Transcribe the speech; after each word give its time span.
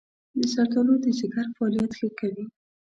زردآلو 0.53 0.95
د 1.03 1.05
ځيګر 1.17 1.45
فعالیت 1.55 1.91
ښه 1.99 2.09
کوي. 2.19 2.45